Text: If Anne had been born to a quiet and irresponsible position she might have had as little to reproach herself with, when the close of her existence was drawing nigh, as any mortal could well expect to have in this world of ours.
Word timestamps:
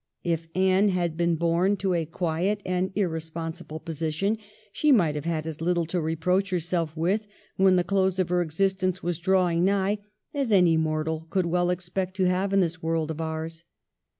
If 0.23 0.47
Anne 0.55 0.89
had 0.89 1.15
been 1.15 1.35
born 1.35 1.77
to 1.77 1.93
a 1.93 2.07
quiet 2.07 2.63
and 2.65 2.91
irresponsible 2.95 3.79
position 3.79 4.39
she 4.71 4.91
might 4.91 5.13
have 5.13 5.25
had 5.25 5.45
as 5.45 5.61
little 5.61 5.85
to 5.85 6.01
reproach 6.01 6.49
herself 6.49 6.97
with, 6.97 7.27
when 7.57 7.75
the 7.75 7.83
close 7.83 8.17
of 8.17 8.29
her 8.29 8.41
existence 8.41 9.03
was 9.03 9.19
drawing 9.19 9.63
nigh, 9.63 9.99
as 10.33 10.51
any 10.51 10.75
mortal 10.75 11.27
could 11.29 11.45
well 11.45 11.69
expect 11.69 12.15
to 12.15 12.23
have 12.25 12.51
in 12.51 12.61
this 12.61 12.81
world 12.81 13.11
of 13.11 13.21
ours. 13.21 13.63